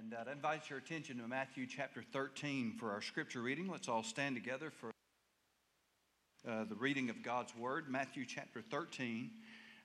[0.00, 3.68] And uh, I invite your attention to Matthew chapter 13 for our scripture reading.
[3.68, 4.90] Let's all stand together for
[6.48, 7.90] uh, the reading of God's word.
[7.90, 9.30] Matthew chapter 13,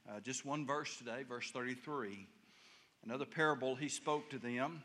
[0.07, 2.27] uh, just one verse today, verse 33.
[3.03, 4.83] Another parable he spoke to them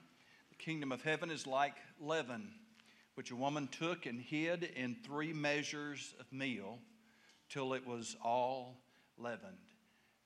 [0.51, 2.49] The kingdom of heaven is like leaven,
[3.15, 6.81] which a woman took and hid in three measures of meal
[7.49, 8.81] till it was all
[9.17, 9.55] leavened.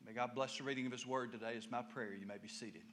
[0.06, 2.14] May God bless the reading of his word today, is my prayer.
[2.18, 2.84] You may be seated.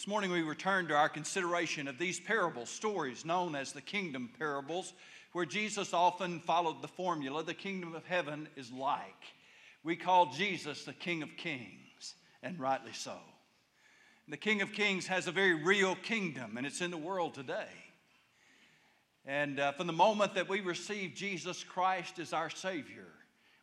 [0.00, 4.30] This morning we return to our consideration of these parable stories known as the kingdom
[4.38, 4.94] parables,
[5.32, 9.22] where Jesus often followed the formula the kingdom of heaven is like.
[9.84, 13.12] We call Jesus the King of Kings, and rightly so.
[14.26, 17.68] The King of Kings has a very real kingdom, and it's in the world today.
[19.26, 23.08] And uh, from the moment that we receive Jesus Christ as our Savior,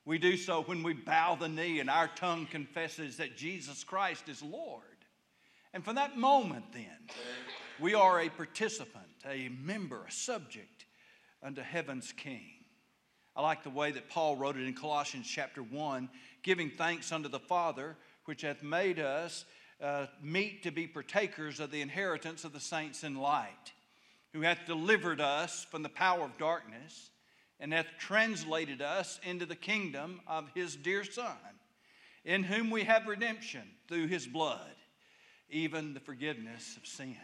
[0.05, 4.29] we do so when we bow the knee and our tongue confesses that Jesus Christ
[4.29, 4.83] is Lord.
[5.73, 6.85] And from that moment, then,
[7.79, 10.85] we are a participant, a member, a subject
[11.43, 12.51] unto heaven's King.
[13.35, 16.09] I like the way that Paul wrote it in Colossians chapter 1
[16.41, 19.45] giving thanks unto the Father, which hath made us
[19.81, 23.73] uh, meet to be partakers of the inheritance of the saints in light,
[24.33, 27.11] who hath delivered us from the power of darkness
[27.59, 31.37] and hath translated us into the kingdom of his dear Son,
[32.25, 34.76] in whom we have redemption through his blood
[35.49, 37.15] even the forgiveness of sin.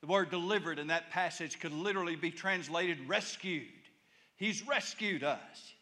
[0.00, 3.68] The word delivered in that passage could literally be translated rescued.
[4.36, 5.72] He's rescued us.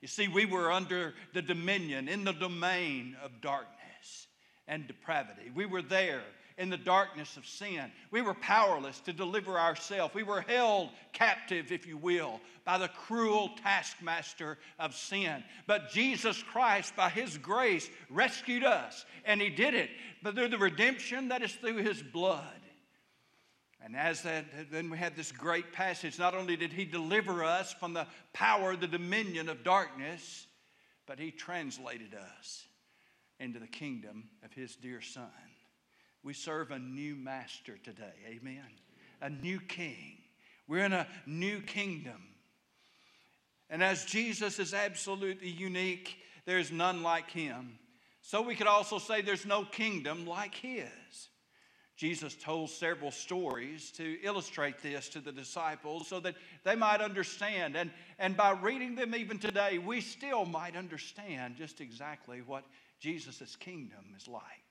[0.00, 4.26] You see, we were under the dominion, in the domain of darkness
[4.66, 5.50] and depravity.
[5.54, 6.22] We were there
[6.60, 7.90] in the darkness of sin.
[8.10, 10.14] We were powerless to deliver ourselves.
[10.14, 15.42] We were held captive, if you will, by the cruel taskmaster of sin.
[15.66, 19.88] But Jesus Christ, by His grace, rescued us, and He did it
[20.22, 22.44] but through the redemption that is through His blood.
[23.82, 26.18] And as that, then we had this great passage.
[26.18, 30.46] Not only did He deliver us from the power, the dominion of darkness,
[31.06, 32.66] but He translated us
[33.38, 35.24] into the kingdom of His dear Son.
[36.22, 38.12] We serve a new master today.
[38.28, 38.64] Amen.
[39.20, 40.18] A new king.
[40.68, 42.22] We're in a new kingdom.
[43.68, 47.78] And as Jesus is absolutely unique, there's none like him.
[48.22, 51.28] So we could also say there's no kingdom like his.
[51.96, 57.76] Jesus told several stories to illustrate this to the disciples so that they might understand.
[57.76, 62.64] And, and by reading them even today, we still might understand just exactly what
[63.00, 64.69] Jesus' kingdom is like.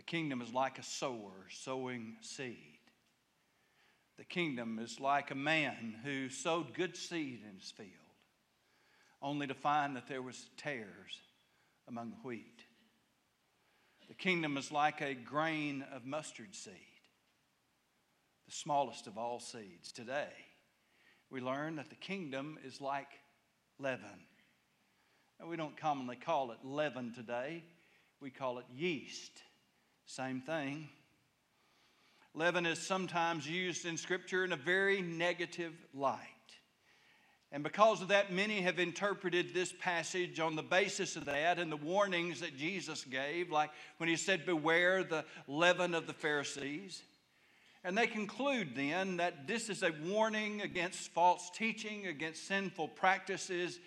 [0.00, 2.78] The kingdom is like a sower sowing seed.
[4.16, 7.90] The kingdom is like a man who sowed good seed in his field,
[9.20, 11.20] only to find that there was tares
[11.86, 12.62] among the wheat.
[14.08, 16.72] The kingdom is like a grain of mustard seed,
[18.46, 19.92] the smallest of all seeds.
[19.92, 20.32] Today,
[21.28, 23.20] we learn that the kingdom is like
[23.78, 24.24] leaven.
[25.38, 27.64] And we don't commonly call it leaven today,
[28.18, 29.42] we call it yeast.
[30.10, 30.88] Same thing.
[32.34, 36.18] Leaven is sometimes used in Scripture in a very negative light.
[37.52, 41.70] And because of that, many have interpreted this passage on the basis of that and
[41.70, 47.02] the warnings that Jesus gave, like when he said, Beware the leaven of the Pharisees.
[47.84, 53.78] And they conclude then that this is a warning against false teaching, against sinful practices,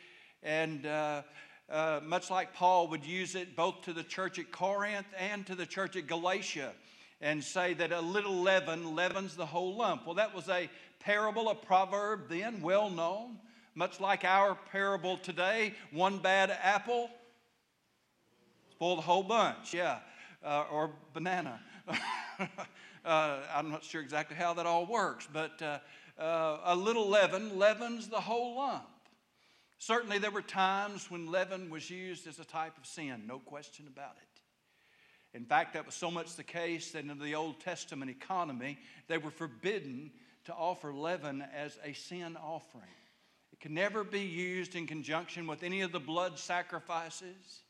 [0.41, 1.23] and uh,
[1.69, 5.55] uh, much like Paul would use it both to the church at Corinth and to
[5.55, 6.73] the church at Galatia,
[7.21, 10.05] and say that a little leaven leavens the whole lump.
[10.05, 10.69] Well, that was a
[10.99, 13.37] parable, a proverb then, well known,
[13.75, 17.09] much like our parable today one bad apple,
[18.71, 19.99] spoil the whole bunch, yeah,
[20.43, 21.59] uh, or banana.
[23.05, 25.79] uh, I'm not sure exactly how that all works, but uh,
[26.21, 28.85] uh, a little leaven leavens the whole lump.
[29.85, 33.85] Certainly, there were times when leaven was used as a type of sin, no question
[33.85, 35.37] about it.
[35.37, 38.77] In fact, that was so much the case that in the Old Testament economy,
[39.09, 40.09] they were forbidden
[40.45, 42.87] to offer leaven as a sin offering.
[43.51, 47.63] It can never be used in conjunction with any of the blood sacrifices.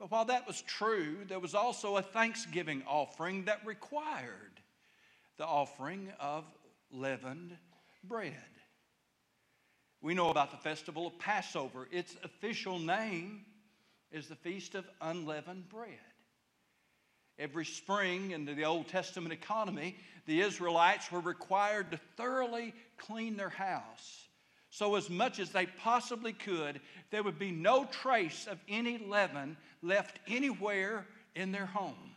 [0.00, 4.58] But while that was true, there was also a thanksgiving offering that required
[5.36, 6.44] the offering of
[6.90, 7.56] leavened
[8.02, 8.34] bread.
[10.02, 11.88] We know about the festival of Passover.
[11.92, 13.44] Its official name
[14.10, 15.98] is the Feast of Unleavened Bread.
[17.38, 19.96] Every spring in the Old Testament economy,
[20.26, 24.28] the Israelites were required to thoroughly clean their house
[24.74, 29.58] So, as much as they possibly could, there would be no trace of any leaven
[29.82, 32.11] left anywhere in their home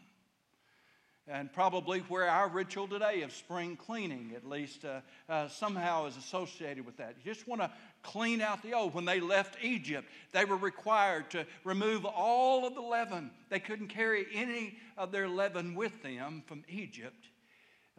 [1.27, 6.17] and probably where our ritual today of spring cleaning at least uh, uh, somehow is
[6.17, 7.15] associated with that.
[7.23, 7.71] You just want to
[8.03, 8.93] clean out the old.
[8.93, 13.31] When they left Egypt, they were required to remove all of the leaven.
[13.49, 17.25] They couldn't carry any of their leaven with them from Egypt.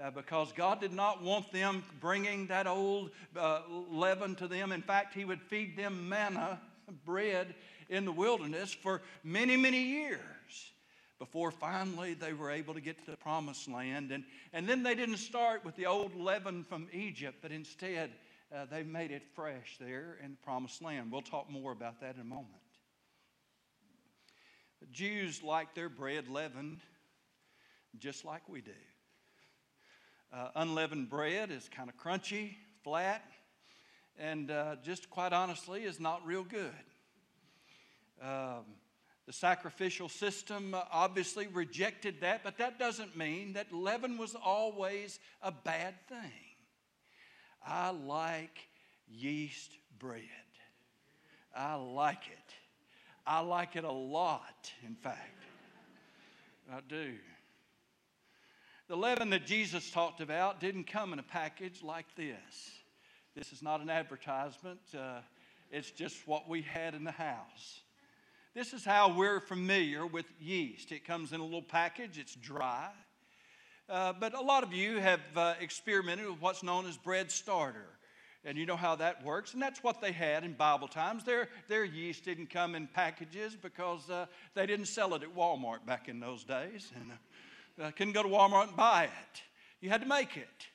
[0.00, 4.70] Uh, because God did not want them bringing that old uh, leaven to them.
[4.70, 6.60] In fact, He would feed them manna,
[7.06, 7.54] bread,
[7.88, 10.20] in the wilderness for many, many years
[11.18, 14.12] before finally they were able to get to the promised land.
[14.12, 18.10] And, and then they didn't start with the old leaven from Egypt, but instead
[18.54, 21.10] uh, they made it fresh there in the promised land.
[21.10, 22.48] We'll talk more about that in a moment.
[24.80, 26.80] The Jews like their bread leavened
[27.98, 28.72] just like we do.
[30.32, 33.22] Uh, unleavened bread is kind of crunchy, flat,
[34.18, 36.72] and uh, just quite honestly is not real good.
[38.20, 38.64] Um,
[39.26, 45.50] the sacrificial system obviously rejected that, but that doesn't mean that leaven was always a
[45.50, 46.32] bad thing.
[47.66, 48.56] I like
[49.08, 50.22] yeast bread.
[51.54, 52.54] I like it.
[53.26, 55.42] I like it a lot, in fact.
[56.72, 57.14] I do.
[58.88, 62.70] The leaven that Jesus talked about didn't come in a package like this.
[63.34, 65.18] This is not an advertisement, uh,
[65.70, 67.80] it's just what we had in the house.
[68.56, 70.90] This is how we're familiar with yeast.
[70.90, 72.88] It comes in a little package, it's dry.
[73.86, 77.84] Uh, but a lot of you have uh, experimented with what's known as bread starter.
[78.46, 79.52] And you know how that works.
[79.52, 81.22] And that's what they had in Bible times.
[81.22, 84.24] Their, their yeast didn't come in packages because uh,
[84.54, 86.90] they didn't sell it at Walmart back in those days.
[86.98, 87.12] And
[87.84, 89.42] uh, couldn't go to Walmart and buy it.
[89.82, 90.66] You had to make it.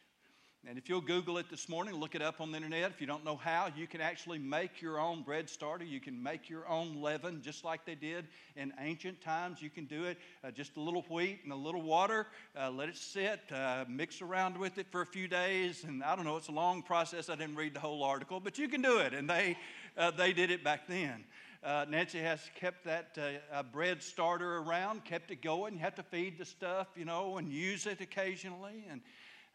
[0.67, 2.91] And if you'll Google it this morning, look it up on the internet.
[2.91, 5.83] If you don't know how, you can actually make your own bread starter.
[5.83, 9.59] You can make your own leaven just like they did in ancient times.
[9.59, 12.89] You can do it uh, just a little wheat and a little water, uh, let
[12.89, 15.83] it sit, uh, mix around with it for a few days.
[15.83, 17.27] And I don't know, it's a long process.
[17.27, 19.15] I didn't read the whole article, but you can do it.
[19.15, 19.57] And they,
[19.97, 21.23] uh, they did it back then.
[21.63, 23.17] Uh, Nancy has kept that
[23.51, 25.73] uh, bread starter around, kept it going.
[25.73, 28.85] You have to feed the stuff, you know, and use it occasionally.
[28.89, 29.01] And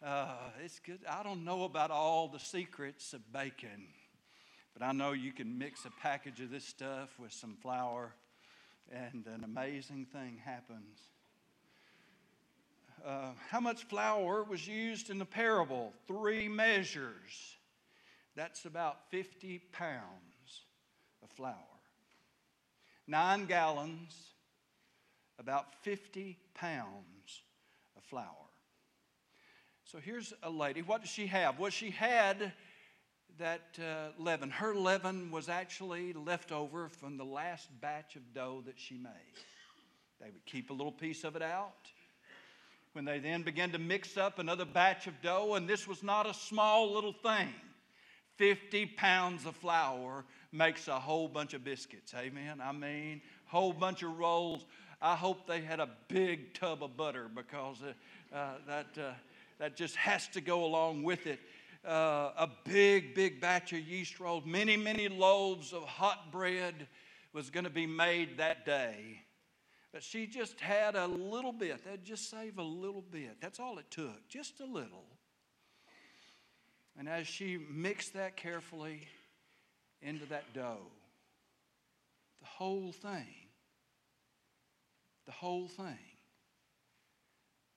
[0.04, 0.26] uh,
[0.64, 1.00] it's good.
[1.08, 3.88] I don't know about all the secrets of bacon,
[4.74, 8.14] but I know you can mix a package of this stuff with some flour,
[8.92, 10.98] and an amazing thing happens.
[13.04, 15.92] Uh, how much flour was used in the parable?
[16.06, 17.56] Three measures.
[18.34, 20.64] That's about 50 pounds
[21.22, 21.54] of flour.
[23.06, 24.14] Nine gallons,
[25.38, 27.42] about 50 pounds
[27.96, 28.45] of flour.
[29.92, 30.82] So here's a lady.
[30.82, 31.60] What does she have?
[31.60, 32.52] Well, she had
[33.38, 34.50] that uh, leaven.
[34.50, 39.12] Her leaven was actually left over from the last batch of dough that she made.
[40.20, 41.88] They would keep a little piece of it out.
[42.94, 46.28] When they then began to mix up another batch of dough, and this was not
[46.28, 47.54] a small little thing
[48.38, 52.12] 50 pounds of flour makes a whole bunch of biscuits.
[52.12, 52.60] Amen.
[52.60, 54.64] I mean, whole bunch of rolls.
[55.00, 59.12] I hope they had a big tub of butter because uh, uh, that uh,
[59.58, 61.40] that just has to go along with it.
[61.86, 66.88] Uh, a big, big batch of yeast rolls, many, many loaves of hot bread
[67.32, 69.22] was going to be made that day.
[69.92, 71.84] But she just had a little bit.
[71.84, 73.40] They'd just save a little bit.
[73.40, 75.04] That's all it took, just a little.
[76.98, 79.06] And as she mixed that carefully
[80.02, 80.90] into that dough,
[82.40, 83.26] the whole thing,
[85.24, 85.98] the whole thing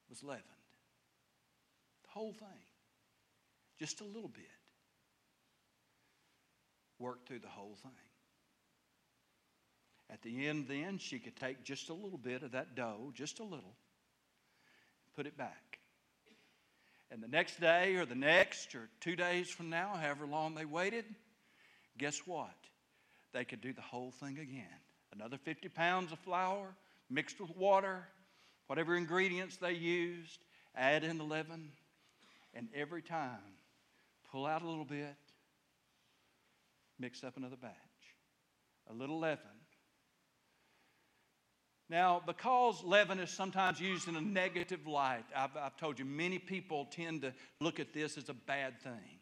[0.09, 0.58] was leavened
[2.09, 2.47] whole thing,
[3.79, 4.45] just a little bit.
[6.99, 7.91] Work through the whole thing.
[10.11, 13.39] At the end, then, she could take just a little bit of that dough, just
[13.39, 13.75] a little,
[15.15, 15.79] put it back.
[17.11, 20.65] And the next day, or the next, or two days from now, however long they
[20.65, 21.05] waited,
[21.97, 22.55] guess what?
[23.33, 24.65] They could do the whole thing again.
[25.13, 26.75] Another 50 pounds of flour
[27.09, 28.07] mixed with water,
[28.67, 30.39] whatever ingredients they used,
[30.75, 31.71] add in the leaven,
[32.53, 33.39] and every time,
[34.31, 35.15] pull out a little bit,
[36.99, 37.73] mix up another batch,
[38.89, 39.45] a little leaven.
[41.89, 46.37] Now, because leaven is sometimes used in a negative light, I've, I've told you many
[46.37, 49.19] people tend to look at this as a bad thing.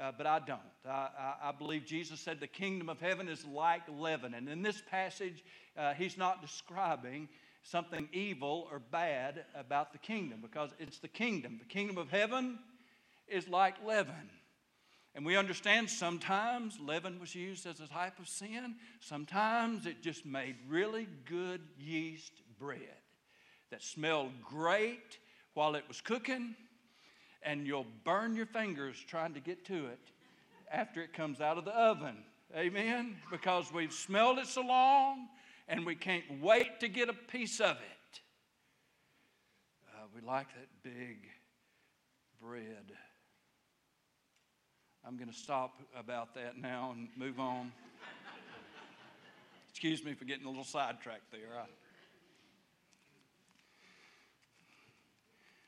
[0.00, 0.60] Uh, but I don't.
[0.84, 4.34] I, I, I, believe Jesus said the kingdom of heaven is like leaven.
[4.34, 5.42] And in this passage,
[5.76, 7.28] uh, he's not describing
[7.62, 11.58] something evil or bad about the kingdom because it's the kingdom.
[11.58, 12.58] The kingdom of heaven
[13.26, 14.30] is like leaven.
[15.14, 18.76] And we understand sometimes leaven was used as a type of sin.
[19.00, 22.80] Sometimes it just made really good yeast bread
[23.70, 25.18] that smelled great
[25.54, 26.54] while it was cooking,
[27.42, 29.98] and you'll burn your fingers trying to get to it
[30.70, 32.16] after it comes out of the oven.
[32.56, 33.16] Amen?
[33.30, 35.28] Because we've smelled it so long
[35.68, 38.20] and we can't wait to get a piece of it.
[39.92, 41.28] Uh, we like that big
[42.40, 42.92] bread.
[45.06, 47.72] I'm going to stop about that now and move on.
[49.70, 51.56] Excuse me for getting a little sidetracked there.
[51.56, 51.66] I...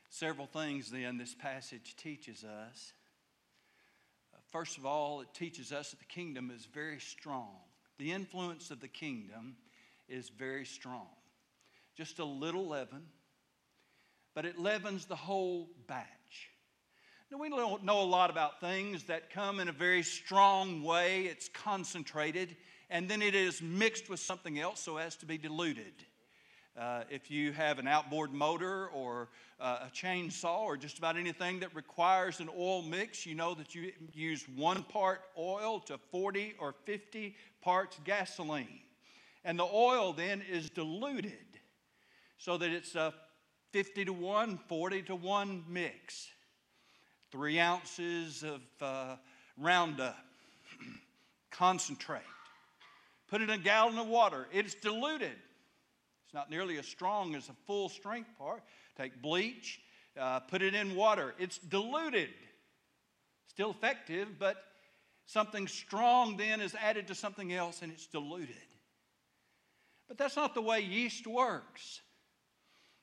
[0.09, 2.93] Several things then this passage teaches us.
[4.33, 7.55] Uh, first of all, it teaches us that the kingdom is very strong.
[7.97, 9.55] The influence of the kingdom
[10.11, 11.07] is very strong.
[11.95, 13.03] Just a little leaven,
[14.35, 16.07] but it leavens the whole batch.
[17.31, 21.27] Now, we don't know a lot about things that come in a very strong way.
[21.27, 22.57] It's concentrated,
[22.89, 25.93] and then it is mixed with something else so as to be diluted.
[26.77, 31.59] Uh, if you have an outboard motor or uh, a chainsaw or just about anything
[31.59, 36.55] that requires an oil mix, you know that you use one part oil to 40
[36.59, 38.79] or 50 parts gasoline.
[39.43, 41.33] And the oil then is diluted
[42.37, 43.13] so that it's a
[43.71, 46.27] 50 to 1, 40 to 1 mix
[47.31, 49.15] three ounces of uh,
[49.57, 50.17] Roundup,
[51.51, 52.21] concentrate.
[53.27, 54.47] Put it in a gallon of water.
[54.51, 55.37] It's diluted.
[56.25, 58.61] It's not nearly as strong as a full strength part.
[58.97, 59.79] Take bleach,
[60.19, 61.33] uh, put it in water.
[61.39, 62.29] It's diluted.
[63.47, 64.57] Still effective, but
[65.25, 68.55] something strong then is added to something else and it's diluted.
[70.11, 72.01] But that's not the way yeast works.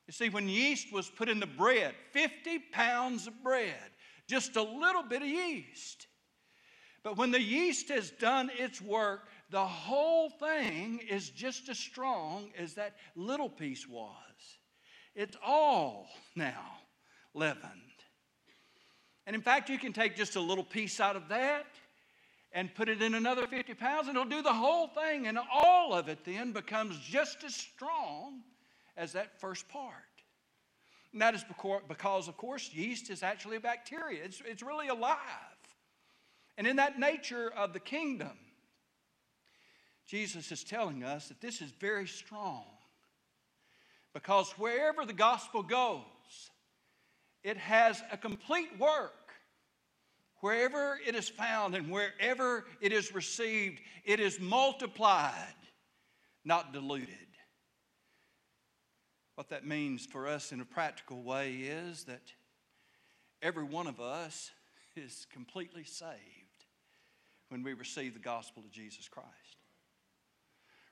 [0.07, 3.93] You see, when yeast was put in the bread, 50 pounds of bread,
[4.27, 6.07] just a little bit of yeast.
[7.03, 12.51] But when the yeast has done its work, the whole thing is just as strong
[12.59, 14.59] as that little piece was.
[15.15, 16.73] It's all now
[17.33, 17.73] leavened.
[19.27, 21.65] And in fact, you can take just a little piece out of that
[22.53, 25.93] and put it in another 50 pounds, and it'll do the whole thing, and all
[25.93, 28.41] of it then becomes just as strong
[28.97, 29.93] as that first part.
[31.13, 31.45] And that is
[31.89, 35.19] because, of course, yeast is actually a bacteria, it's, it's really alive.
[36.57, 38.37] And in that nature of the kingdom,
[40.07, 42.65] Jesus is telling us that this is very strong.
[44.15, 46.03] Because wherever the gospel goes,
[47.45, 49.28] it has a complete work.
[50.41, 55.35] Wherever it is found and wherever it is received, it is multiplied,
[56.45, 57.17] not diluted.
[59.35, 62.33] What that means for us in a practical way is that
[63.43, 64.51] every one of us
[64.97, 66.19] is completely saved
[67.49, 69.48] when we receive the gospel of Jesus Christ.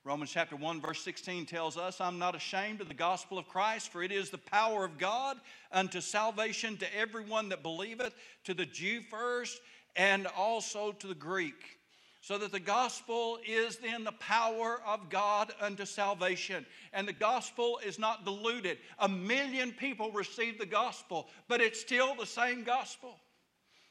[0.06, 3.90] Romans chapter 1, verse 16 tells us, I'm not ashamed of the gospel of Christ,
[3.90, 5.36] for it is the power of God
[5.72, 9.60] unto salvation to everyone that believeth, to the Jew first,
[9.96, 11.80] and also to the Greek.
[12.20, 16.64] So that the gospel is then the power of God unto salvation.
[16.92, 18.78] And the gospel is not diluted.
[19.00, 23.16] A million people receive the gospel, but it's still the same gospel.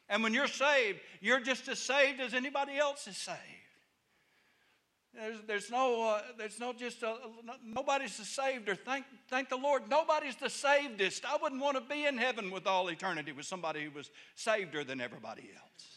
[0.07, 3.64] And when you're saved, you're just as saved as anybody else is saved.
[5.15, 7.15] There's, there's no, uh, there's no just, a,
[7.63, 11.23] nobody's the saved or thank, thank the Lord, nobody's the savedest.
[11.25, 14.85] I wouldn't want to be in heaven with all eternity with somebody who was saveder
[14.85, 15.95] than everybody else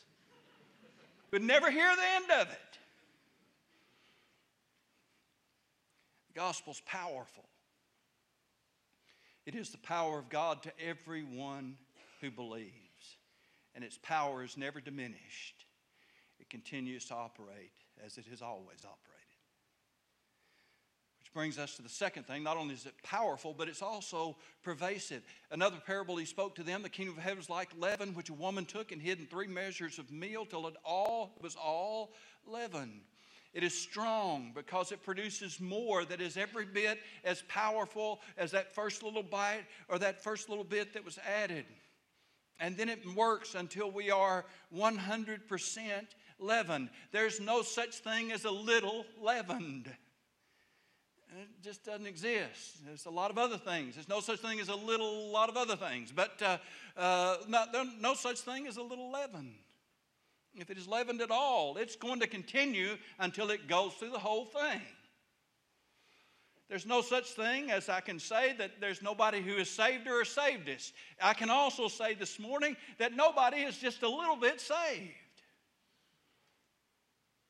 [1.31, 2.79] but never hear the end of it.
[6.29, 7.45] The gospel's powerful.
[9.47, 11.77] It is the power of God to everyone
[12.21, 12.73] who believes,
[13.75, 15.65] and its power is never diminished.
[16.49, 17.73] It continues to operate
[18.05, 19.19] as it has always operated.
[21.21, 22.43] Which brings us to the second thing.
[22.43, 25.23] Not only is it powerful, but it's also pervasive.
[25.51, 28.35] Another parable he spoke to them the kingdom of heaven is like leaven, which a
[28.35, 32.15] woman took and hid in three measures of meal till it all was all
[32.47, 33.03] leaven.
[33.53, 38.75] It is strong because it produces more that is every bit as powerful as that
[38.75, 41.67] first little bite or that first little bit that was added.
[42.61, 45.41] And then it works until we are 100%
[46.39, 46.91] leavened.
[47.13, 49.89] There's no such thing as a little leavened.
[51.37, 52.85] It just doesn't exist.
[52.87, 53.95] There's a lot of other things.
[53.95, 56.59] There's no such thing as a little lot of other things, but uh,
[56.97, 57.69] uh, not,
[58.01, 59.55] no such thing as a little leaven.
[60.55, 64.19] If it is leavened at all, it's going to continue until it goes through the
[64.19, 64.81] whole thing.
[66.69, 70.25] There's no such thing as I can say that there's nobody who is saved or
[70.25, 70.93] saved us.
[71.23, 75.15] I can also say this morning that nobody is just a little bit saved.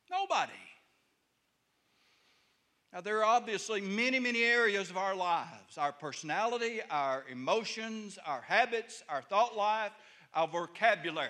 [0.09, 0.51] Nobody.
[2.91, 8.41] Now, there are obviously many, many areas of our lives our personality, our emotions, our
[8.41, 9.91] habits, our thought life,
[10.33, 11.29] our vocabulary.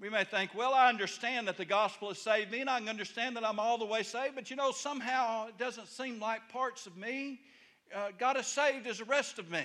[0.00, 2.88] We may think, well, I understand that the gospel has saved me, and I can
[2.88, 6.48] understand that I'm all the way saved, but you know, somehow it doesn't seem like
[6.50, 7.40] parts of me
[7.94, 9.64] uh, got as saved as the rest of me.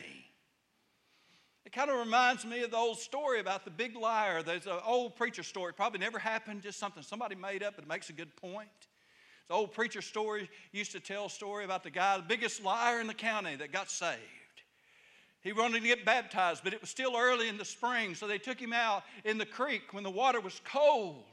[1.65, 4.41] It kind of reminds me of the old story about the big liar.
[4.41, 7.88] There's an old preacher story, probably never happened, just something somebody made up, but it
[7.88, 8.70] makes a good point.
[9.48, 13.00] The old preacher story used to tell a story about the guy, the biggest liar
[13.00, 14.20] in the county that got saved.
[15.41, 18.38] He wanted to get baptized, but it was still early in the spring, so they
[18.38, 21.24] took him out in the creek when the water was cold,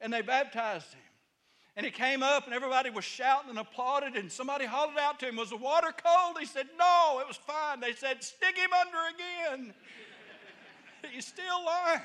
[0.00, 1.00] and they baptized him.
[1.78, 5.28] And he came up, and everybody was shouting and applauded, and somebody hollered out to
[5.28, 6.36] him, Was the water cold?
[6.40, 7.78] He said, No, it was fine.
[7.78, 9.72] They said, Stick him under again.
[11.12, 12.00] He's still lying.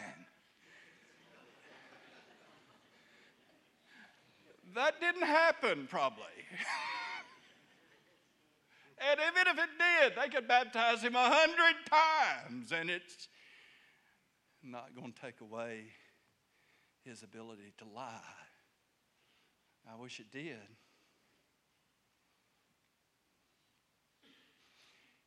[4.75, 6.23] That didn't happen, probably.
[9.09, 13.27] and even if it did, they could baptize him a hundred times, and it's
[14.61, 15.85] not going to take away
[17.03, 18.42] his ability to lie.
[19.91, 20.57] I wish it did.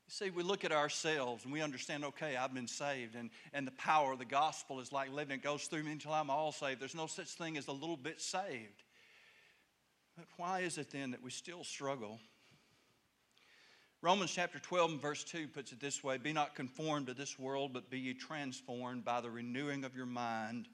[0.06, 3.66] You see, we look at ourselves and we understand, okay, I've been saved, and, and
[3.66, 5.38] the power of the gospel is like living.
[5.38, 6.80] It goes through me until I'm all saved.
[6.80, 8.84] There's no such thing as a little bit saved.
[10.16, 12.20] But why is it then that we still struggle?
[14.00, 17.38] Romans chapter 12 and verse 2 puts it this way Be not conformed to this
[17.38, 20.68] world, but be ye transformed by the renewing of your mind,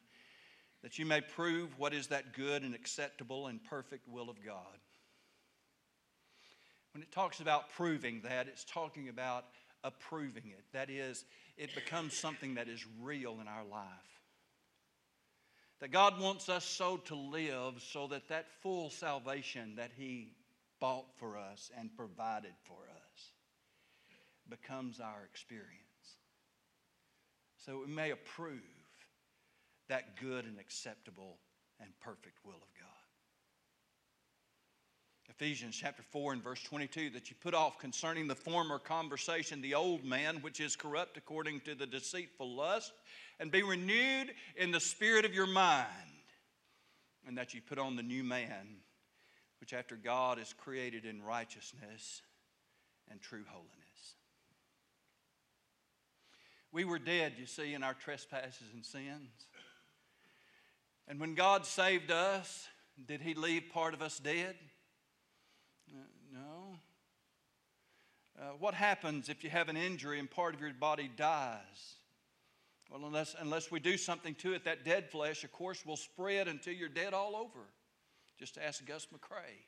[0.82, 4.78] that you may prove what is that good and acceptable and perfect will of God.
[6.92, 9.46] When it talks about proving that, it's talking about
[9.84, 10.64] approving it.
[10.72, 11.24] That is,
[11.56, 13.86] it becomes something that is real in our life.
[15.80, 20.32] That God wants us so to live so that that full salvation that He
[20.80, 23.30] bought for us and provided for us
[24.48, 25.70] becomes our experience.
[27.64, 28.60] So we may approve
[29.88, 31.38] that good and acceptable
[31.80, 32.88] and perfect will of God.
[35.28, 39.74] Ephesians chapter 4 and verse 22 that you put off concerning the former conversation the
[39.74, 42.92] old man which is corrupt according to the deceitful lust
[43.40, 45.88] and be renewed in the spirit of your mind,
[47.26, 48.76] and that you put on the new man,
[49.58, 52.22] which after God is created in righteousness
[53.10, 53.72] and true holiness.
[56.70, 59.28] We were dead, you see, in our trespasses and sins.
[61.08, 62.68] And when God saved us,
[63.06, 64.54] did He leave part of us dead?
[65.90, 65.98] Uh,
[66.32, 66.78] no.
[68.40, 71.94] Uh, what happens if you have an injury and part of your body dies?
[72.90, 76.46] Well, unless, unless we do something to it, that dead flesh, of course, will spread
[76.46, 77.60] until you're dead all over.
[78.38, 79.64] Just ask Gus McCrae.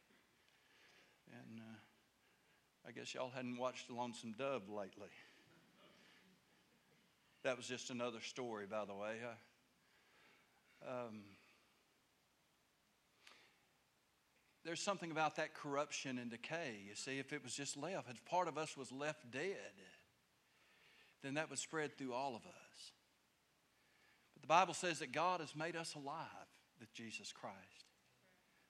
[1.33, 5.09] And uh, I guess y'all hadn't watched The Lonesome Dove lately.
[7.45, 9.17] That was just another story, by the way.
[10.87, 11.23] Um,
[14.65, 16.77] there's something about that corruption and decay.
[16.89, 19.75] You see, if it was just left, if part of us was left dead,
[21.23, 22.93] then that would spread through all of us.
[24.35, 26.27] But the Bible says that God has made us alive
[26.81, 27.85] with Jesus Christ.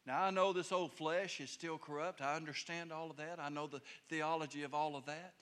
[0.06, 2.20] Now, I know this old flesh is still corrupt.
[2.20, 3.38] I understand all of that.
[3.40, 5.34] I know the theology of all of that.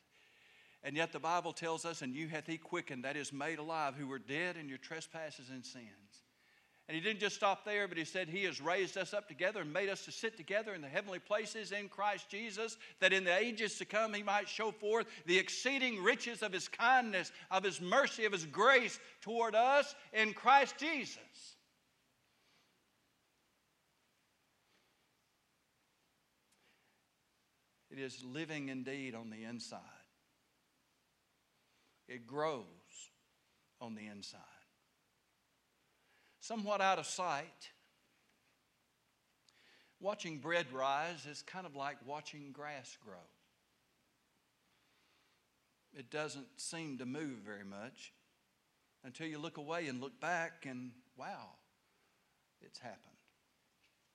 [0.84, 3.94] And yet, the Bible tells us, and you hath he quickened, that is, made alive,
[3.96, 6.21] who were dead in your trespasses and sins.
[6.92, 9.62] And he didn't just stop there, but he said he has raised us up together
[9.62, 13.24] and made us to sit together in the heavenly places in Christ Jesus, that in
[13.24, 17.64] the ages to come he might show forth the exceeding riches of his kindness, of
[17.64, 21.16] his mercy, of his grace toward us in Christ Jesus.
[27.90, 29.80] It is living indeed on the inside.
[32.06, 32.66] It grows
[33.80, 34.61] on the inside
[36.42, 37.70] somewhat out of sight.
[40.00, 43.14] Watching bread rise is kind of like watching grass grow.
[45.94, 48.12] It doesn't seem to move very much
[49.04, 51.50] until you look away and look back, and wow,
[52.60, 52.98] it's happened.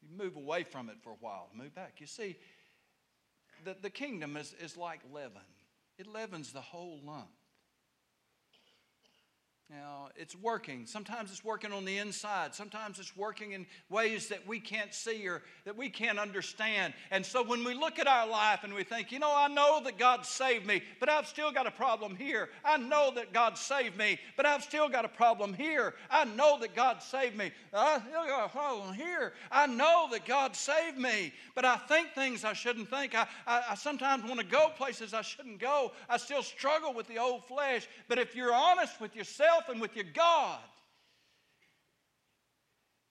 [0.02, 1.96] You move away from it for a while, move back.
[2.00, 2.36] You see,
[3.64, 5.42] the, the kingdom is, is like leaven,
[5.98, 7.37] it leavens the whole lump.
[9.70, 10.86] Now, it's working.
[10.86, 12.56] Sometimes it's working on the inside.
[12.56, 16.94] Sometimes it's working in ways that we can't see or that we can't understand.
[17.12, 19.82] And so when we look at our life and we think, you know, I know
[19.84, 22.48] that God saved me, but I've still got a problem here.
[22.64, 25.96] I know that God saved me, but I've still got a problem here.
[26.10, 27.52] I know that God saved me.
[27.74, 29.34] I still got a problem here.
[29.52, 33.16] I know that God saved me, but I think things I shouldn't think.
[33.16, 35.92] I, I, I sometimes want to go places I shouldn't go.
[36.08, 37.86] I still struggle with the old flesh.
[38.08, 40.60] But if you're honest with yourself, yourself and with your God,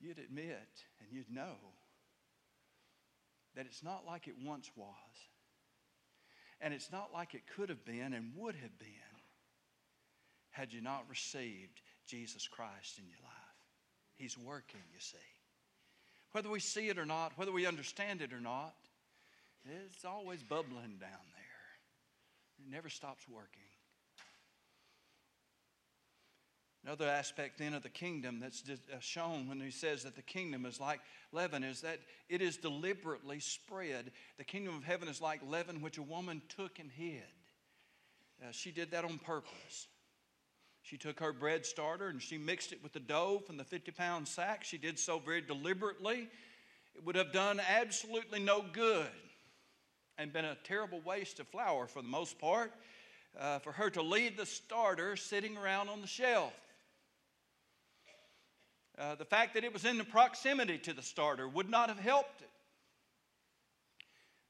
[0.00, 0.68] you'd admit
[1.00, 1.56] and you'd know
[3.54, 4.86] that it's not like it once was.
[6.60, 8.88] And it's not like it could have been and would have been
[10.50, 13.32] had you not received Jesus Christ in your life.
[14.16, 15.16] He's working, you see.
[16.32, 18.74] Whether we see it or not, whether we understand it or not,
[19.64, 22.58] it's always bubbling down there.
[22.58, 23.65] It never stops working.
[26.86, 30.64] Another aspect then of the kingdom that's uh, shown when he says that the kingdom
[30.64, 31.00] is like
[31.32, 34.12] leaven is that it is deliberately spread.
[34.38, 37.24] The kingdom of heaven is like leaven which a woman took and hid.
[38.40, 39.88] Uh, she did that on purpose.
[40.82, 43.90] She took her bread starter and she mixed it with the dough from the 50
[43.90, 44.62] pound sack.
[44.62, 46.28] She did so very deliberately.
[46.94, 49.08] It would have done absolutely no good
[50.18, 52.72] and been a terrible waste of flour for the most part
[53.40, 56.52] uh, for her to leave the starter sitting around on the shelf.
[58.98, 61.98] Uh, the fact that it was in the proximity to the starter would not have
[61.98, 62.48] helped it.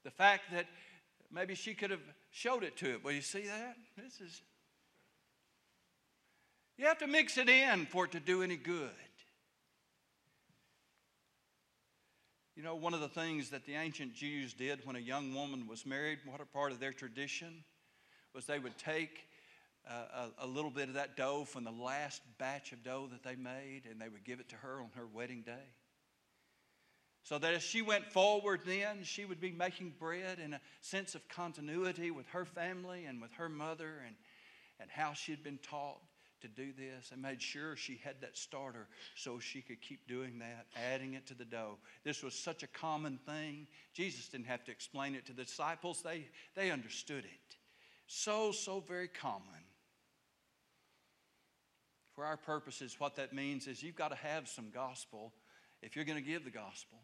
[0.05, 0.67] The fact that
[1.31, 3.03] maybe she could have showed it to it.
[3.03, 3.75] Well, you see that?
[3.97, 4.41] This is.
[6.77, 8.89] You have to mix it in for it to do any good.
[12.55, 15.67] You know, one of the things that the ancient Jews did when a young woman
[15.67, 17.63] was married, what a part of their tradition,
[18.33, 19.27] was they would take
[19.89, 23.35] a, a, little bit of that dough from the last batch of dough that they
[23.35, 25.73] made, and they would give it to her on her wedding day.
[27.23, 31.13] So that as she went forward, then she would be making bread in a sense
[31.13, 34.15] of continuity with her family and with her mother and,
[34.79, 35.99] and how she'd been taught
[36.41, 40.39] to do this and made sure she had that starter so she could keep doing
[40.39, 41.77] that, adding it to the dough.
[42.03, 43.67] This was such a common thing.
[43.93, 47.55] Jesus didn't have to explain it to the disciples, they, they understood it.
[48.07, 49.66] So, so very common.
[52.17, 55.33] For our purposes, what that means is you've got to have some gospel
[55.83, 56.97] if you're going to give the gospel.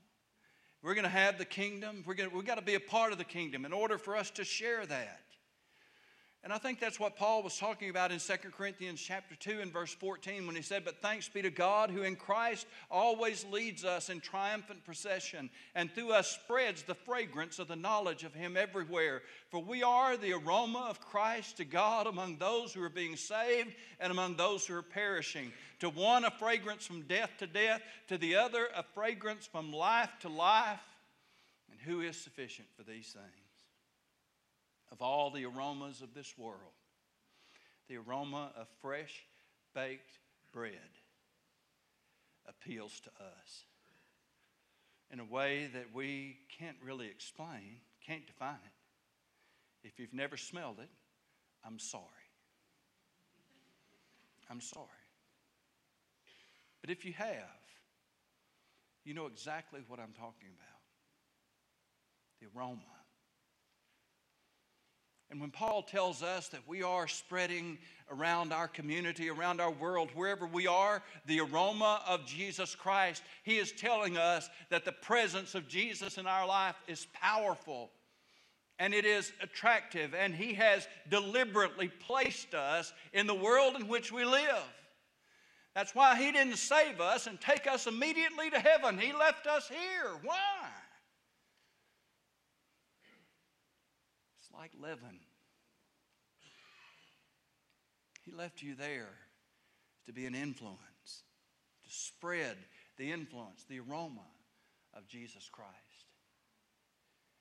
[0.82, 2.04] We're going to have the kingdom.
[2.04, 4.16] We're going to, we've got to be a part of the kingdom in order for
[4.16, 5.22] us to share that.
[6.44, 9.72] And I think that's what Paul was talking about in 2 Corinthians chapter 2 and
[9.72, 13.86] verse 14 when he said, But thanks be to God who in Christ always leads
[13.86, 18.58] us in triumphant procession and through us spreads the fragrance of the knowledge of him
[18.58, 19.22] everywhere.
[19.52, 23.74] For we are the aroma of Christ to God among those who are being saved
[24.02, 25.54] and among those who are perishing.
[25.80, 30.12] To one a fragrance from death to death, to the other a fragrance from life
[30.22, 30.84] to life.
[31.72, 33.43] And who is sufficient for these things?
[34.94, 36.78] Of all the aromas of this world,
[37.90, 39.26] the aroma of fresh
[39.74, 40.20] baked
[40.54, 40.72] bread
[42.48, 43.66] appeals to us
[45.12, 49.88] in a way that we can't really explain, can't define it.
[49.88, 50.90] If you've never smelled it,
[51.66, 52.04] I'm sorry.
[54.50, 54.88] I'm sorry.
[56.82, 57.50] But if you have,
[59.04, 60.70] you know exactly what I'm talking about
[62.40, 63.03] the aroma
[65.34, 67.80] and when Paul tells us that we are spreading
[68.12, 73.58] around our community, around our world, wherever we are, the aroma of Jesus Christ, he
[73.58, 77.90] is telling us that the presence of Jesus in our life is powerful
[78.78, 84.12] and it is attractive, and he has deliberately placed us in the world in which
[84.12, 84.64] we live.
[85.74, 89.00] That's why he didn't save us and take us immediately to heaven.
[89.00, 90.12] He left us here.
[90.22, 90.63] Why?
[94.54, 95.20] Like leaven.
[98.24, 99.10] He left you there
[100.06, 101.24] to be an influence,
[101.84, 102.58] to spread
[102.98, 104.22] the influence, the aroma
[104.94, 105.74] of Jesus Christ.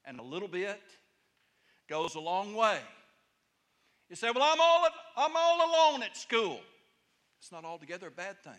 [0.05, 0.81] And a little bit
[1.89, 2.79] goes a long way.
[4.09, 6.61] You say, Well, I'm all, I'm all alone at school.
[7.39, 8.53] It's not altogether a bad thing.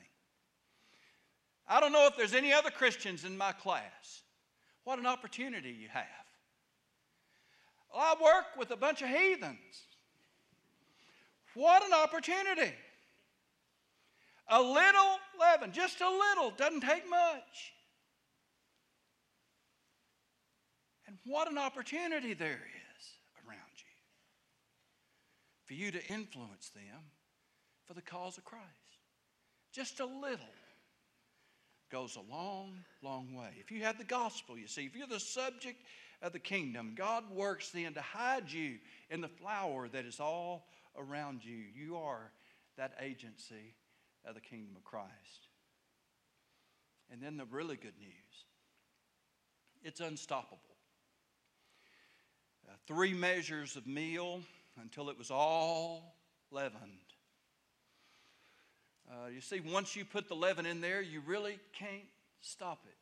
[1.67, 4.21] I don't know if there's any other Christians in my class.
[4.83, 6.22] What an opportunity you have.
[7.95, 9.87] I work with a bunch of heathens.
[11.53, 12.73] What an opportunity.
[14.49, 17.73] A little leaven, just a little, doesn't take much.
[21.07, 22.61] And what an opportunity there
[22.97, 23.05] is
[23.47, 23.93] around you
[25.65, 27.01] for you to influence them
[27.85, 28.63] for the cause of Christ.
[29.71, 30.39] Just a little
[31.91, 33.49] goes a long, long way.
[33.59, 35.77] If you have the gospel, you see, if you're the subject
[36.21, 38.77] of the kingdom, God works then to hide you
[39.09, 41.57] in the flour that is all around you.
[41.75, 42.31] You are
[42.77, 43.75] that agency
[44.25, 45.47] of the kingdom of Christ.
[47.11, 48.09] And then the really good news
[49.83, 50.59] it's unstoppable.
[52.67, 54.41] Uh, three measures of meal
[54.81, 56.15] until it was all
[56.51, 56.81] leavened.
[59.11, 62.07] Uh, you see, once you put the leaven in there, you really can't
[62.39, 62.95] stop it.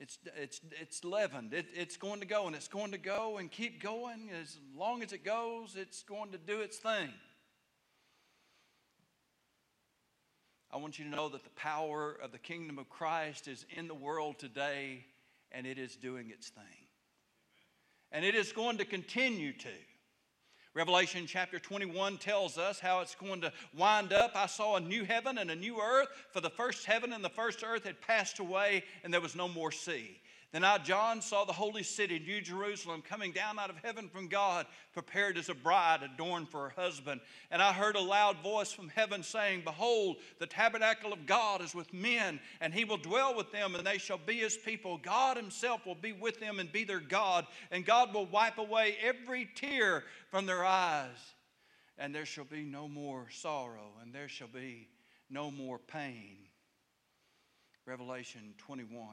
[0.00, 1.52] It's, it's, it's leavened.
[1.52, 4.30] It, it's going to go and it's going to go and keep going.
[4.40, 7.10] As long as it goes, it's going to do its thing.
[10.72, 13.88] I want you to know that the power of the kingdom of Christ is in
[13.88, 15.04] the world today
[15.52, 16.64] and it is doing its thing.
[18.10, 19.68] And it is going to continue to.
[20.72, 24.32] Revelation chapter 21 tells us how it's going to wind up.
[24.36, 27.28] I saw a new heaven and a new earth, for the first heaven and the
[27.28, 30.20] first earth had passed away, and there was no more sea.
[30.52, 34.26] Then I, John, saw the holy city, New Jerusalem, coming down out of heaven from
[34.26, 37.20] God, prepared as a bride adorned for her husband.
[37.52, 41.72] And I heard a loud voice from heaven saying, Behold, the tabernacle of God is
[41.72, 44.98] with men, and he will dwell with them, and they shall be his people.
[44.98, 48.96] God himself will be with them and be their God, and God will wipe away
[49.00, 51.34] every tear from their eyes.
[51.96, 54.88] And there shall be no more sorrow, and there shall be
[55.28, 56.38] no more pain.
[57.86, 59.06] Revelation 21.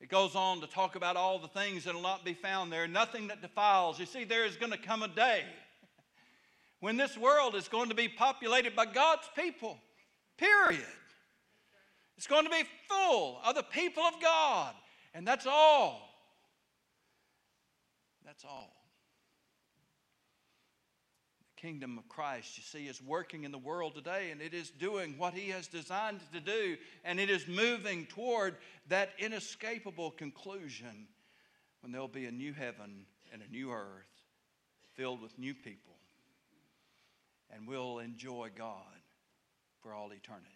[0.00, 2.86] It goes on to talk about all the things that will not be found there,
[2.86, 3.98] nothing that defiles.
[3.98, 5.42] You see, there is going to come a day
[6.80, 9.78] when this world is going to be populated by God's people,
[10.36, 10.84] period.
[12.16, 14.74] It's going to be full of the people of God,
[15.14, 16.02] and that's all.
[18.24, 18.75] That's all
[21.56, 25.16] kingdom of Christ, you see, is working in the world today and it is doing
[25.18, 28.56] what He has designed to do, and it is moving toward
[28.88, 31.08] that inescapable conclusion
[31.80, 34.06] when there'll be a new heaven and a new earth
[34.94, 35.94] filled with new people,
[37.50, 38.80] and we'll enjoy God
[39.82, 40.50] for all eternity.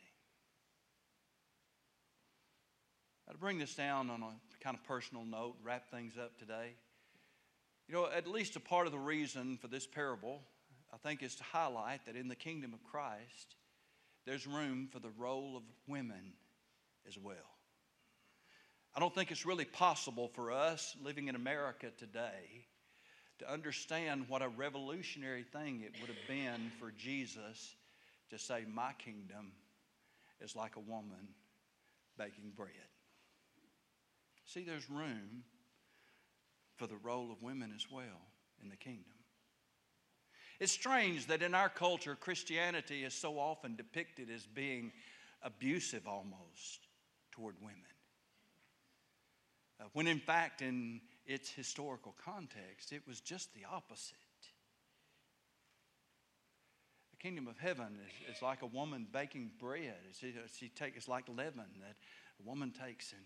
[3.26, 4.32] Now, to bring this down on a
[4.64, 6.74] kind of personal note, wrap things up today.
[7.86, 10.42] You know, at least a part of the reason for this parable
[10.92, 13.54] I think is to highlight that in the kingdom of Christ,
[14.26, 16.34] there's room for the role of women
[17.06, 17.36] as well.
[18.94, 22.66] I don't think it's really possible for us living in America today
[23.38, 27.76] to understand what a revolutionary thing it would have been for Jesus
[28.30, 29.52] to say, My kingdom
[30.40, 31.28] is like a woman
[32.18, 32.70] baking bread.
[34.44, 35.44] See, there's room
[36.76, 38.28] for the role of women as well
[38.62, 39.19] in the kingdom.
[40.60, 44.92] It's strange that in our culture, Christianity is so often depicted as being
[45.42, 46.86] abusive almost
[47.32, 47.80] toward women.
[49.80, 54.16] Uh, when in fact, in its historical context, it was just the opposite.
[57.12, 59.96] The kingdom of heaven is, is like a woman baking bread.
[60.12, 61.96] She take, it's like leaven that
[62.38, 63.22] a woman takes and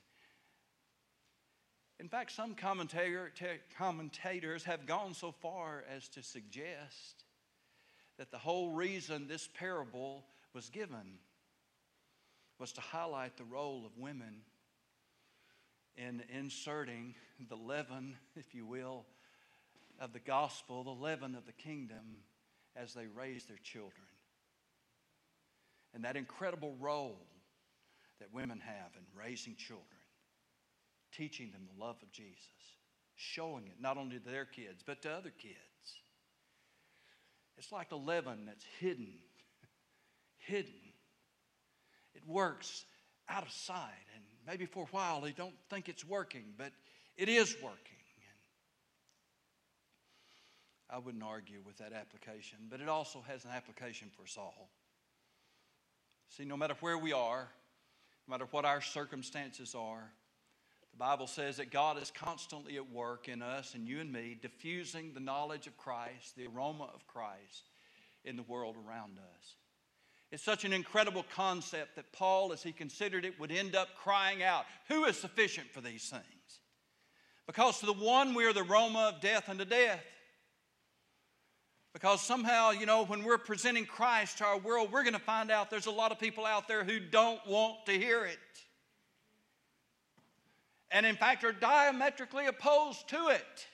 [2.01, 3.31] in fact, some commentator,
[3.79, 7.25] commentators have gone so far as to suggest
[8.19, 11.19] that the whole reason this parable was given
[12.59, 14.43] was to highlight the role of women
[15.97, 17.15] in inserting
[17.49, 19.05] the leaven, if you will,
[20.01, 22.19] of the gospel, the leaven of the kingdom
[22.77, 23.93] as they raise their children.
[25.95, 27.21] And that incredible role
[28.19, 29.94] that women have in raising children,
[31.17, 32.39] teaching them the love of Jesus,
[33.15, 35.55] showing it not only to their kids, but to other kids.
[37.57, 39.15] It's like a leaven that's hidden,
[40.39, 40.73] hidden.
[42.15, 42.85] It works
[43.29, 46.73] out of sight, and maybe for a while they don't think it's working, but
[47.17, 47.79] it is working.
[50.91, 54.37] And I wouldn't argue with that application, but it also has an application for us
[54.37, 54.71] all.
[56.29, 57.49] See, no matter where we are,
[58.27, 60.11] no matter what our circumstances are,
[60.95, 64.39] the Bible says that God is constantly at work in us and you and me,
[64.41, 67.71] diffusing the knowledge of Christ, the aroma of Christ
[68.25, 69.57] in the world around us.
[70.31, 74.45] It's such an incredible concept that Paul, as he considered it, would end up crying
[74.45, 76.61] out, Who is sufficient for these things?
[77.49, 80.05] Because to the one we are the aroma of death unto death.
[81.93, 85.51] Because somehow, you know, when we're presenting Christ to our world, we're going to find
[85.51, 88.39] out there's a lot of people out there who don't want to hear it
[90.91, 93.67] and in fact are diametrically opposed to it.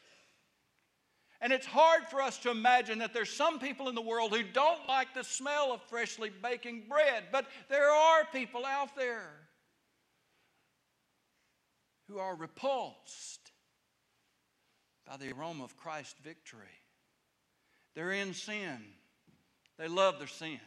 [1.40, 4.42] And it's hard for us to imagine that there's some people in the world who
[4.42, 9.30] don't like the smell of freshly baking bread, but there are people out there
[12.08, 13.52] who are repulsed
[15.06, 16.60] by the aroma of Christ's victory.
[17.94, 18.78] They're in sin,
[19.78, 20.60] they love their sins.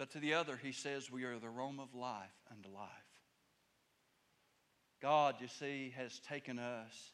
[0.00, 2.88] But to the other, he says, We are the aroma of life unto life.
[5.02, 7.12] God, you see, has taken us,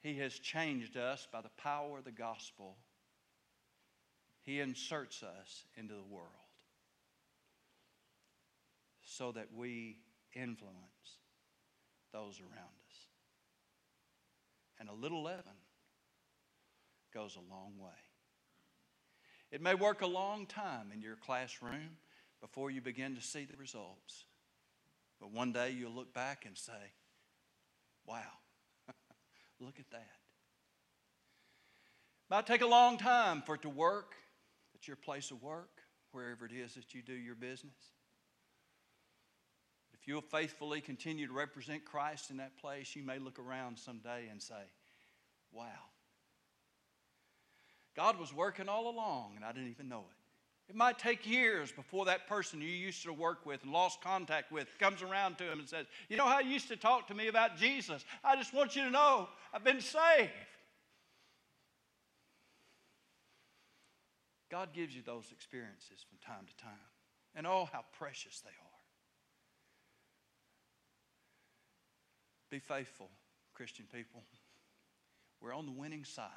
[0.00, 2.74] He has changed us by the power of the gospel.
[4.42, 6.26] He inserts us into the world
[9.04, 9.98] so that we
[10.34, 11.20] influence
[12.12, 12.98] those around us.
[14.80, 15.60] And a little leaven
[17.14, 17.92] goes a long way.
[19.50, 21.98] It may work a long time in your classroom
[22.40, 24.24] before you begin to see the results.
[25.20, 26.72] But one day you'll look back and say,
[28.06, 28.20] wow,
[29.60, 29.98] look at that.
[32.28, 34.14] It might take a long time for it to work
[34.74, 35.80] at your place of work,
[36.10, 37.72] wherever it is that you do your business.
[39.94, 44.28] If you'll faithfully continue to represent Christ in that place, you may look around someday
[44.30, 44.54] and say,
[45.52, 45.64] wow.
[47.96, 50.16] God was working all along and I didn't even know it.
[50.68, 54.50] It might take years before that person you used to work with and lost contact
[54.50, 57.14] with comes around to him and says, You know how you used to talk to
[57.14, 58.04] me about Jesus?
[58.24, 60.30] I just want you to know I've been saved.
[64.50, 66.72] God gives you those experiences from time to time.
[67.34, 68.76] And oh, how precious they are.
[72.50, 73.10] Be faithful,
[73.54, 74.22] Christian people.
[75.40, 76.30] We're on the winning side.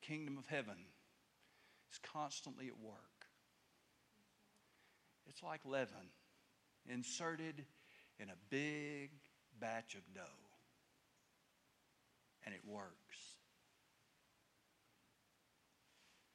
[0.00, 0.76] Kingdom of heaven
[1.92, 3.26] is constantly at work.
[5.28, 6.10] It's like leaven
[6.88, 7.64] inserted
[8.18, 9.10] in a big
[9.60, 10.22] batch of dough,
[12.44, 13.36] and it works.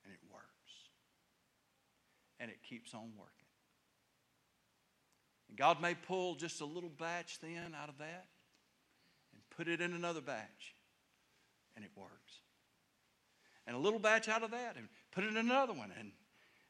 [0.04, 0.46] And it works.
[2.40, 3.32] And it keeps on working.
[5.50, 8.28] And God may pull just a little batch then out of that
[9.34, 10.76] and put it in another batch,
[11.76, 12.45] and it works.
[13.68, 16.12] And a little batch out of that, and put it in another one, and,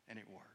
[0.07, 0.45] and it works.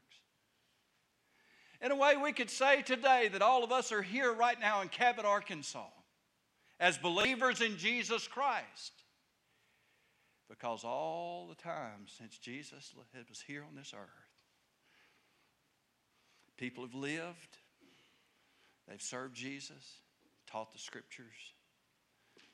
[1.81, 4.81] In a way, we could say today that all of us are here right now
[4.81, 5.87] in Cabot, Arkansas,
[6.79, 8.93] as believers in Jesus Christ.
[10.47, 14.09] Because all the time since Jesus was here on this earth,
[16.57, 17.57] people have lived,
[18.87, 19.99] they've served Jesus,
[20.45, 21.53] taught the scriptures,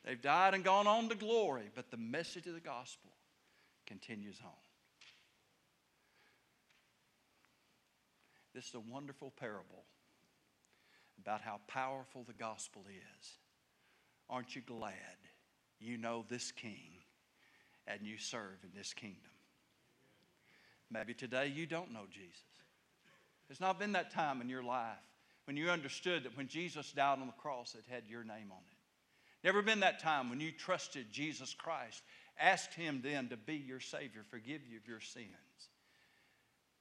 [0.06, 3.12] they've died and gone on to glory, but the message of the gospel
[3.88, 4.52] continues on.
[8.54, 9.86] This is a wonderful parable
[11.20, 13.30] about how powerful the gospel is.
[14.30, 14.94] Aren't you glad
[15.80, 17.04] you know this king
[17.88, 19.32] and you serve in this kingdom?
[20.92, 22.42] Maybe today you don't know Jesus.
[23.48, 24.98] There's not been that time in your life
[25.46, 28.58] when you understood that when Jesus died on the cross, it had your name on
[28.58, 28.78] it.
[29.44, 32.04] Never been that time when you trusted Jesus Christ,
[32.40, 35.28] asked Him then to be your Savior, forgive you of your sins.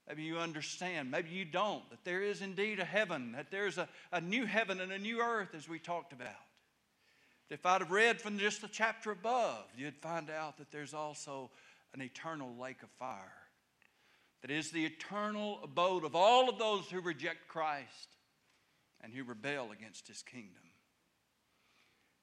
[0.08, 3.88] Maybe you understand, maybe you don't, that there is indeed a heaven, that there's a,
[4.12, 6.28] a new heaven and a new earth, as we talked about.
[7.50, 11.50] If I'd have read from just the chapter above, you'd find out that there's also
[11.94, 13.32] an eternal lake of fire
[14.42, 18.08] that is the eternal abode of all of those who reject Christ
[19.00, 20.62] and who rebel against his kingdom.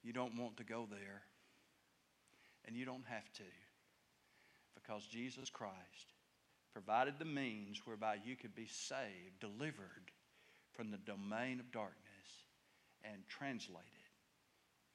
[0.02, 1.22] You don't want to go there,
[2.66, 3.50] and you don't have to,
[4.74, 6.12] because Jesus Christ
[6.72, 10.10] provided the means whereby you could be saved, delivered
[10.72, 12.00] from the domain of darkness,
[13.04, 13.84] and translated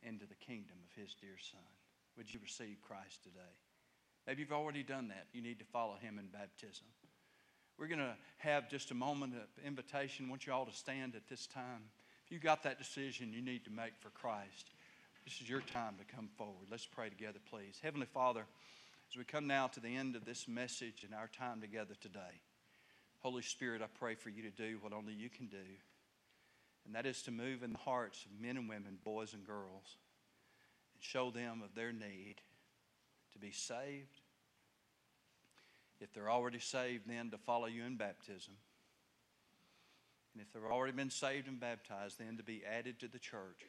[0.03, 1.61] into the kingdom of his dear Son.
[2.17, 3.55] Would you receive Christ today?
[4.27, 5.27] Maybe you've already done that.
[5.31, 6.85] You need to follow him in baptism.
[7.77, 10.25] We're going to have just a moment of invitation.
[10.25, 11.83] I want you all to stand at this time.
[12.25, 14.69] If you got that decision you need to make for Christ,
[15.29, 16.65] this is your time to come forward.
[16.71, 17.77] Let's pray together, please.
[17.83, 18.47] Heavenly Father,
[19.11, 22.41] as we come now to the end of this message and our time together today,
[23.19, 25.57] Holy Spirit, I pray for you to do what only you can do,
[26.83, 29.97] and that is to move in the hearts of men and women, boys and girls,
[30.95, 32.37] and show them of their need
[33.33, 34.21] to be saved.
[36.01, 38.55] If they're already saved, then to follow you in baptism.
[40.33, 43.61] And if they've already been saved and baptized, then to be added to the church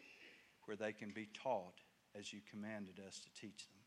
[0.70, 1.80] where they can be taught
[2.16, 3.80] as you commanded us to teach them.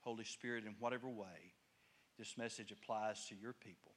[0.00, 1.54] Holy Spirit, in whatever way
[2.18, 3.92] this message applies to your people,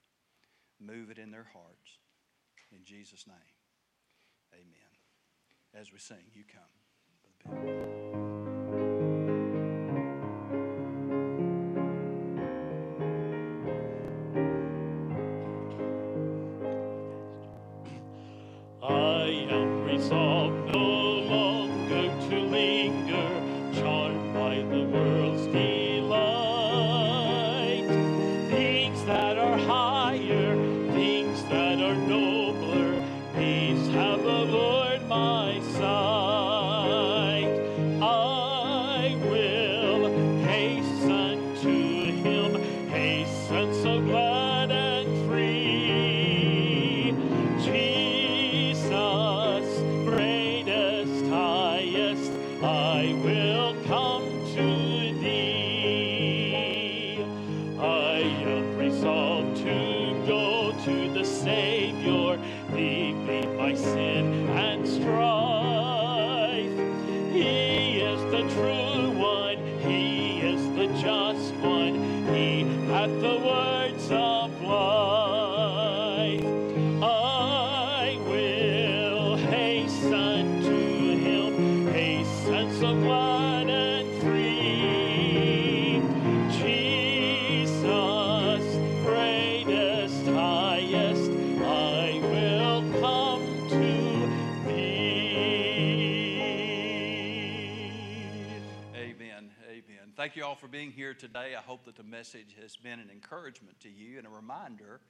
[0.80, 1.98] move it in their hearts.
[2.72, 3.36] In Jesus' name,
[4.54, 4.93] amen.
[5.74, 6.18] as we sing.
[6.36, 8.07] You come.
[60.88, 61.18] Thank
[100.38, 101.56] you all for being here today.
[101.58, 105.02] I hope that the message has been an encouragement to you and a reminder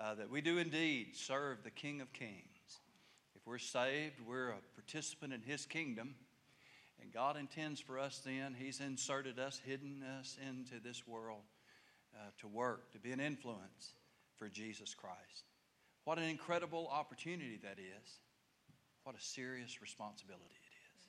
[0.00, 2.80] uh, that we do indeed serve the King of Kings.
[3.36, 6.14] If we're saved, we're a participant in His kingdom.
[6.98, 11.42] And God intends for us then, He's inserted us, hidden us into this world
[12.14, 13.92] uh, to work, to be an influence
[14.38, 15.44] for Jesus Christ.
[16.04, 18.18] What an incredible opportunity that is.
[19.02, 21.08] What a serious responsibility it is.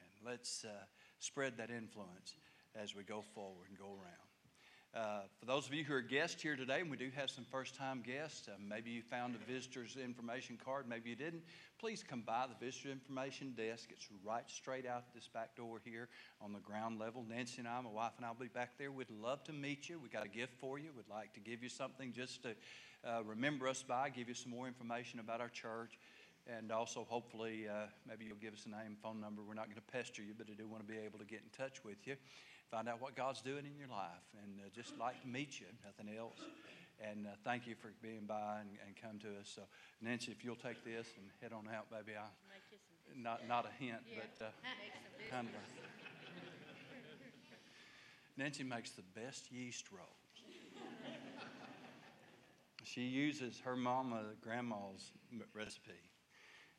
[0.00, 0.64] And let's.
[0.64, 0.70] Uh,
[1.18, 2.36] spread that influence
[2.74, 4.28] as we go forward and go around.
[4.94, 7.44] Uh, for those of you who are guests here today, and we do have some
[7.44, 11.42] first time guests, uh, maybe you found a visitor's information card, maybe you didn't,
[11.78, 13.90] please come by the visitor information desk.
[13.92, 16.08] It's right straight out this back door here
[16.40, 17.24] on the ground level.
[17.28, 18.90] Nancy and I, my wife and I will be back there.
[18.90, 19.98] We'd love to meet you.
[19.98, 20.88] we got a gift for you.
[20.96, 22.54] We'd like to give you something just to
[23.04, 25.98] uh, remember us by, give you some more information about our church.
[26.48, 29.42] And also, hopefully, uh, maybe you'll give us a name, phone number.
[29.42, 31.40] We're not going to pester you, but I do want to be able to get
[31.44, 32.16] in touch with you,
[32.70, 35.66] find out what God's doing in your life, and uh, just like to meet you,
[35.84, 36.40] nothing else.
[37.04, 39.52] And uh, thank you for being by and, and, come to us.
[39.54, 39.62] So,
[40.00, 42.26] Nancy, if you'll take this and head on out, baby, I
[43.14, 44.20] not not a hint, yeah.
[44.38, 44.50] but uh,
[45.30, 45.54] kind of.
[45.54, 45.58] A,
[48.40, 50.08] Nancy makes the best yeast rolls.
[52.84, 55.12] she uses her mama, grandma's
[55.54, 56.07] recipe.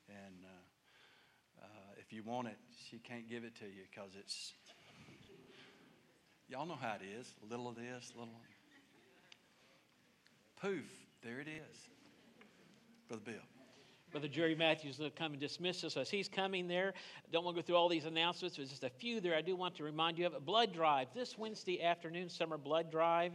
[0.09, 1.67] And uh, uh,
[1.99, 2.57] if you want it,
[2.89, 4.53] she can't give it to you because it's,
[6.47, 7.33] y'all know how it is.
[7.45, 8.33] A little of this, little.
[10.61, 10.85] Poof,
[11.23, 11.77] there it is.
[13.07, 13.58] Brother Bill.
[14.11, 16.93] Brother Jerry Matthews will come and dismiss us as he's coming there.
[17.31, 18.57] Don't want to go through all these announcements.
[18.57, 19.35] There's just a few there.
[19.35, 22.89] I do want to remind you of a blood drive this Wednesday afternoon, summer blood
[22.91, 23.33] drive.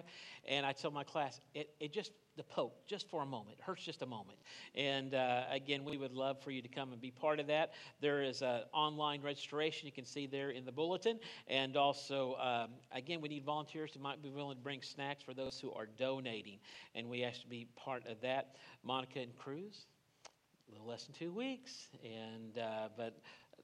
[0.48, 3.56] And I tell my class, it, it just the poke just for a moment.
[3.58, 4.38] It hurts just a moment.
[4.74, 7.74] And uh, again, we would love for you to come and be part of that.
[8.00, 11.20] There is an online registration you can see there in the bulletin.
[11.46, 15.34] And also, um, again, we need volunteers who might be willing to bring snacks for
[15.34, 16.58] those who are donating.
[16.94, 18.56] And we ask to be part of that.
[18.82, 19.86] Monica and Cruz,
[20.68, 21.88] a little less than two weeks.
[22.04, 23.18] And, uh, but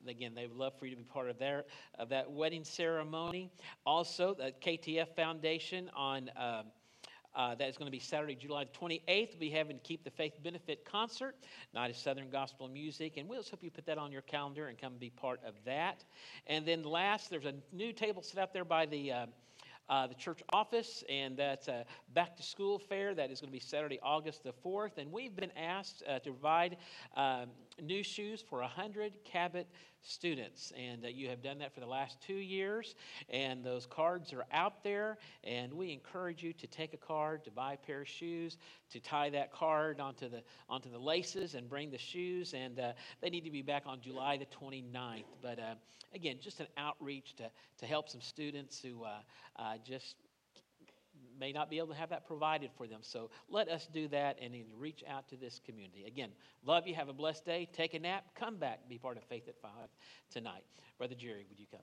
[0.06, 1.64] again, they would love for you to be part of their
[1.98, 3.50] of that wedding ceremony.
[3.86, 6.64] Also, the KTF Foundation on um,
[7.34, 9.02] uh, that is going to be Saturday, July 28th.
[9.06, 11.36] We'll be having Keep the Faith benefit concert,
[11.72, 13.16] Night of Southern Gospel Music.
[13.16, 15.54] And we just hope you put that on your calendar and come be part of
[15.64, 16.04] that.
[16.48, 19.12] And then last, there's a new table set up there by the.
[19.12, 19.26] Uh,
[19.90, 21.84] uh, the church office, and that's a
[22.14, 24.96] back to school fair that is going to be Saturday, August the 4th.
[24.96, 26.76] And we've been asked uh, to provide
[27.16, 27.46] um,
[27.82, 29.66] new shoes for 100 Cabot
[30.02, 30.72] students.
[30.78, 32.94] And uh, you have done that for the last two years.
[33.28, 35.18] And those cards are out there.
[35.44, 38.58] And we encourage you to take a card, to buy a pair of shoes,
[38.90, 42.54] to tie that card onto the, onto the laces and bring the shoes.
[42.54, 45.24] And uh, they need to be back on July the 29th.
[45.42, 45.74] But uh,
[46.14, 49.18] again, just an outreach to, to help some students who uh,
[49.56, 50.16] uh, just
[51.40, 53.00] may not be able to have that provided for them.
[53.02, 56.04] So let us do that and reach out to this community.
[56.06, 56.30] Again,
[56.64, 56.94] love you.
[56.94, 57.66] Have a blessed day.
[57.72, 58.24] Take a nap.
[58.38, 58.88] Come back.
[58.88, 59.70] Be part of Faith at 5
[60.30, 60.64] tonight.
[60.98, 61.80] Brother Jerry, would you come?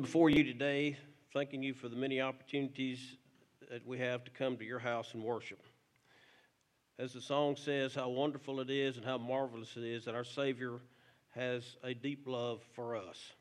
[0.00, 0.96] Before you today,
[1.32, 3.16] thanking you for the many opportunities
[3.68, 5.60] that we have to come to your house and worship.
[7.00, 10.22] As the song says, how wonderful it is and how marvelous it is that our
[10.22, 10.82] Savior
[11.30, 13.32] has a deep love for us.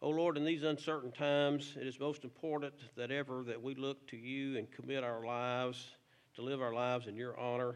[0.00, 4.08] Oh Lord, in these uncertain times, it is most important that ever that we look
[4.08, 5.86] to you and commit our lives
[6.34, 7.74] to live our lives in your honor.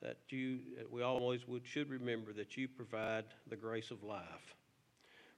[0.00, 0.60] That you,
[0.92, 4.54] we always would should remember that you provide the grace of life.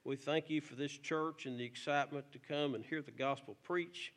[0.03, 3.57] We thank you for this church and the excitement to come and hear the gospel
[3.63, 4.13] preach,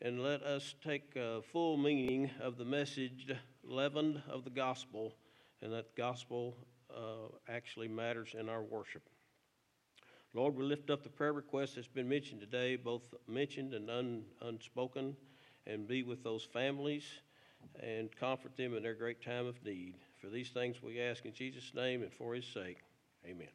[0.00, 3.30] And let us take uh, full meaning of the message,
[3.64, 5.14] leavened of the gospel,
[5.60, 6.56] and that gospel
[6.94, 9.02] uh, actually matters in our worship.
[10.34, 14.24] Lord, we lift up the prayer request that's been mentioned today, both mentioned and un,
[14.40, 15.14] unspoken,
[15.66, 17.04] and be with those families
[17.80, 19.94] and comfort them in their great time of need.
[20.20, 22.78] For these things we ask in Jesus' name and for his sake.
[23.26, 23.48] Amen.